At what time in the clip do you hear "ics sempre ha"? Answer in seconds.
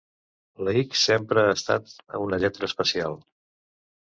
0.79-1.53